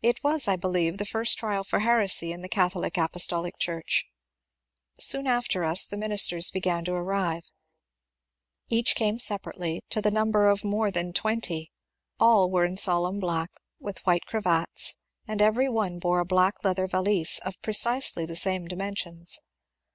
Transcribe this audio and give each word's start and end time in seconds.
It 0.00 0.24
was 0.24 0.48
I 0.48 0.56
believe 0.56 0.96
the 0.96 1.04
first 1.04 1.36
trial 1.36 1.64
for 1.64 1.80
heresy 1.80 2.32
in 2.32 2.40
the 2.40 2.48
Cath 2.48 2.72
olic 2.72 2.96
Apostolic 2.96 3.58
Church. 3.58 4.06
Soon 4.98 5.26
after 5.26 5.64
us 5.64 5.84
the 5.84 5.98
ministers 5.98 6.50
began 6.50 6.82
to 6.86 6.94
arrive; 6.94 7.52
each 8.70 8.94
came 8.94 9.18
separately, 9.18 9.82
to 9.90 10.00
the 10.00 10.10
number 10.10 10.48
of 10.48 10.64
more 10.64 10.90
than 10.90 11.12
twenty. 11.12 11.72
All 12.18 12.50
were 12.50 12.64
in 12.64 12.78
solemn 12.78 13.20
black, 13.20 13.50
with 13.78 13.98
white 14.06 14.24
cravats, 14.24 14.94
and 15.28 15.42
every 15.42 15.68
one 15.68 15.98
bore 15.98 16.20
a 16.20 16.24
black 16.24 16.64
leather 16.64 16.86
valise 16.86 17.38
of 17.40 17.60
precisely 17.60 18.24
the 18.24 18.36
same 18.36 18.66
dimensions. 18.66 19.40